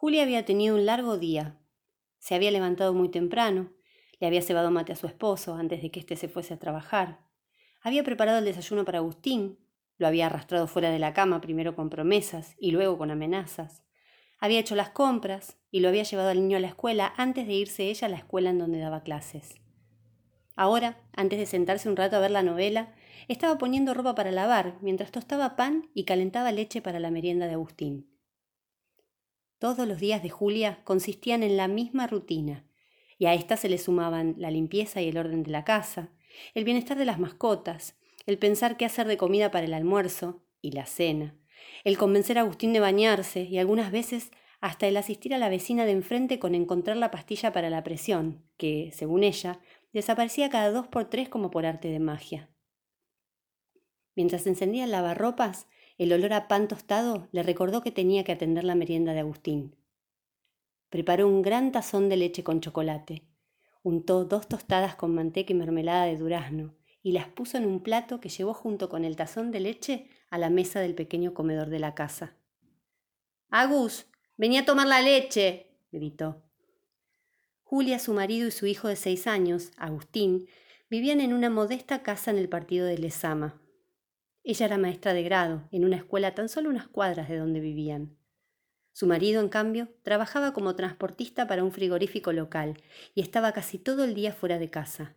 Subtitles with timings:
[0.00, 1.58] Julia había tenido un largo día.
[2.20, 3.72] Se había levantado muy temprano,
[4.20, 7.18] le había cebado mate a su esposo antes de que éste se fuese a trabajar.
[7.80, 9.58] Había preparado el desayuno para Agustín,
[9.96, 13.82] lo había arrastrado fuera de la cama primero con promesas y luego con amenazas.
[14.38, 17.54] Había hecho las compras y lo había llevado al niño a la escuela antes de
[17.54, 19.56] irse ella a la escuela en donde daba clases.
[20.54, 22.94] Ahora, antes de sentarse un rato a ver la novela,
[23.26, 27.54] estaba poniendo ropa para lavar mientras tostaba pan y calentaba leche para la merienda de
[27.54, 28.17] Agustín.
[29.58, 32.64] Todos los días de Julia consistían en la misma rutina,
[33.18, 36.10] y a esta se le sumaban la limpieza y el orden de la casa,
[36.54, 37.96] el bienestar de las mascotas,
[38.26, 41.34] el pensar qué hacer de comida para el almuerzo y la cena,
[41.82, 45.84] el convencer a Agustín de bañarse y algunas veces hasta el asistir a la vecina
[45.84, 49.60] de enfrente con encontrar la pastilla para la presión, que, según ella,
[49.92, 52.48] desaparecía cada dos por tres como por arte de magia.
[54.14, 55.66] Mientras encendía el lavarropas,
[55.98, 59.76] el olor a pan tostado le recordó que tenía que atender la merienda de Agustín.
[60.88, 63.24] Preparó un gran tazón de leche con chocolate,
[63.82, 68.20] untó dos tostadas con manteca y mermelada de durazno y las puso en un plato
[68.20, 71.80] que llevó junto con el tazón de leche a la mesa del pequeño comedor de
[71.80, 72.36] la casa.
[73.50, 76.42] Agus, venía a tomar la leche, gritó.
[77.62, 80.48] Julia, su marido y su hijo de seis años, Agustín,
[80.88, 83.60] vivían en una modesta casa en el partido de Lezama.
[84.48, 88.16] Ella era maestra de grado, en una escuela tan solo unas cuadras de donde vivían.
[88.94, 92.78] Su marido, en cambio, trabajaba como transportista para un frigorífico local
[93.14, 95.16] y estaba casi todo el día fuera de casa.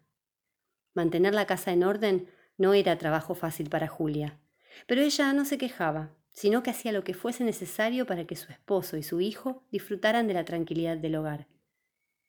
[0.93, 4.37] Mantener la casa en orden no era trabajo fácil para Julia,
[4.85, 8.51] pero ella no se quejaba, sino que hacía lo que fuese necesario para que su
[8.51, 11.47] esposo y su hijo disfrutaran de la tranquilidad del hogar.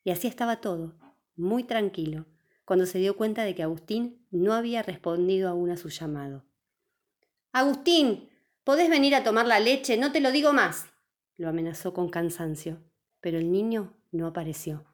[0.05, 0.95] Y así estaba todo,
[1.35, 2.27] muy tranquilo,
[2.65, 6.45] cuando se dio cuenta de que Agustín no había respondido aún a su llamado.
[7.53, 8.29] Agustín,
[8.65, 9.97] ¿podés venir a tomar la leche?
[9.97, 10.93] No te lo digo más
[11.43, 12.81] lo amenazó con cansancio,
[13.21, 14.85] pero el niño no apareció.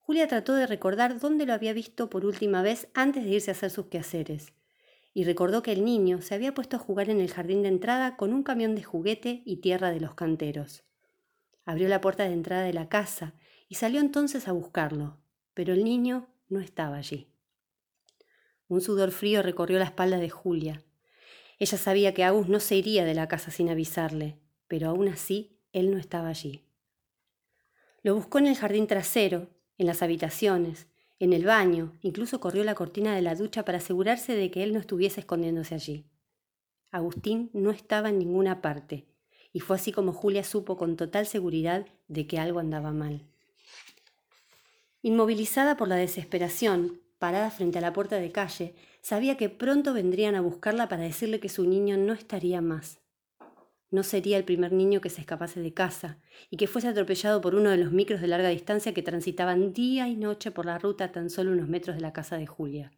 [0.00, 3.54] Julia trató de recordar dónde lo había visto por última vez antes de irse a
[3.54, 4.52] hacer sus quehaceres,
[5.14, 8.16] y recordó que el niño se había puesto a jugar en el jardín de entrada
[8.16, 10.82] con un camión de juguete y tierra de los canteros.
[11.64, 13.34] Abrió la puerta de entrada de la casa
[13.68, 15.18] y salió entonces a buscarlo,
[15.54, 17.28] pero el niño no estaba allí.
[18.66, 20.82] Un sudor frío recorrió la espalda de Julia.
[21.62, 24.36] Ella sabía que Agus no se iría de la casa sin avisarle,
[24.66, 26.64] pero aún así él no estaba allí.
[28.02, 30.88] Lo buscó en el jardín trasero, en las habitaciones,
[31.20, 34.72] en el baño, incluso corrió la cortina de la ducha para asegurarse de que él
[34.72, 36.04] no estuviese escondiéndose allí.
[36.90, 39.06] Agustín no estaba en ninguna parte,
[39.52, 43.24] y fue así como Julia supo con total seguridad de que algo andaba mal.
[45.00, 50.34] Inmovilizada por la desesperación, parada frente a la puerta de calle, sabía que pronto vendrían
[50.34, 53.02] a buscarla para decirle que su niño no estaría más
[53.92, 56.18] no sería el primer niño que se escapase de casa
[56.50, 60.08] y que fuese atropellado por uno de los micros de larga distancia que transitaban día
[60.08, 62.90] y noche por la ruta a tan solo unos metros de la casa de Julia.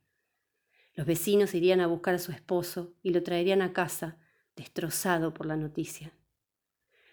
[0.94, 4.18] Los vecinos irían a buscar a su esposo y lo traerían a casa,
[4.54, 6.12] destrozado por la noticia.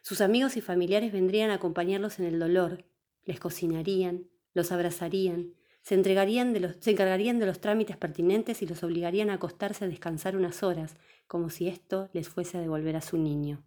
[0.04, 2.86] Sus amigos y familiares vendrían a acompañarlos en el dolor,
[3.24, 8.68] les cocinarían, los abrazarían, se, entregarían de los, se encargarían de los trámites pertinentes y
[8.68, 10.96] los obligarían a acostarse a descansar unas horas,
[11.28, 13.64] como si esto les fuese a devolver a su niño.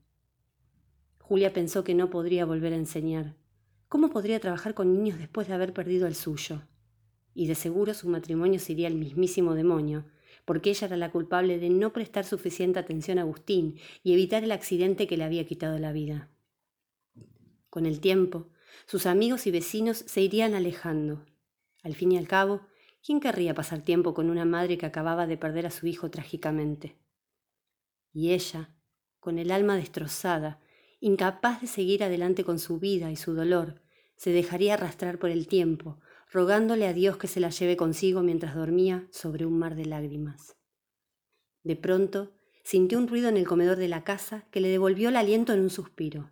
[1.19, 3.35] Julia pensó que no podría volver a enseñar.
[3.89, 6.63] ¿Cómo podría trabajar con niños después de haber perdido el suyo?
[7.35, 10.05] Y de seguro su matrimonio sería el mismísimo demonio,
[10.45, 14.53] porque ella era la culpable de no prestar suficiente atención a Agustín y evitar el
[14.53, 16.29] accidente que le había quitado la vida.
[17.71, 18.51] Con el tiempo,
[18.87, 21.25] sus amigos y vecinos se irían alejando.
[21.85, 22.63] Al fin y al cabo,
[23.05, 26.99] ¿quién querría pasar tiempo con una madre que acababa de perder a su hijo trágicamente?
[28.11, 28.75] Y ella,
[29.21, 30.61] con el alma destrozada,
[30.99, 33.83] incapaz de seguir adelante con su vida y su dolor,
[34.17, 36.01] se dejaría arrastrar por el tiempo,
[36.33, 40.57] rogándole a Dios que se la lleve consigo mientras dormía sobre un mar de lágrimas.
[41.63, 45.17] De pronto, sintió un ruido en el comedor de la casa que le devolvió el
[45.17, 46.31] aliento en un suspiro.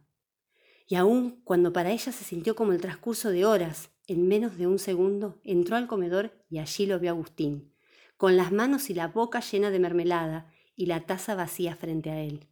[0.88, 4.66] Y aun cuando para ella se sintió como el transcurso de horas, en menos de
[4.66, 7.72] un segundo, entró al comedor y allí lo vio Agustín,
[8.16, 12.20] con las manos y la boca llena de mermelada y la taza vacía frente a
[12.20, 12.48] él.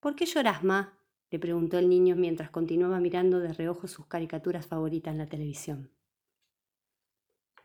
[0.00, 0.98] ¿Por qué lloras, ma?
[1.30, 5.90] le preguntó el niño mientras continuaba mirando de reojo sus caricaturas favoritas en la televisión.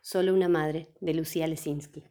[0.02, 2.06] Solo una madre, de Lucía Lesinski.